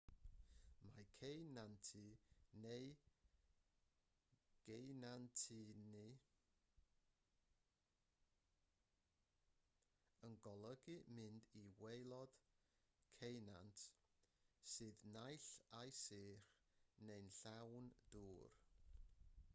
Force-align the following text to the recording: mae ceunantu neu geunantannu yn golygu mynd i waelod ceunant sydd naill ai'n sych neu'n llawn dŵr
mae 0.91 1.03
ceunantu 1.17 1.99
neu 2.63 2.87
geunantannu 4.69 6.01
yn 10.29 10.37
golygu 10.47 10.95
mynd 11.19 11.49
i 11.63 11.65
waelod 11.83 12.41
ceunant 13.19 13.83
sydd 14.77 15.03
naill 15.19 15.51
ai'n 15.83 15.93
sych 16.03 16.49
neu'n 17.11 17.29
llawn 17.41 17.91
dŵr 18.17 18.53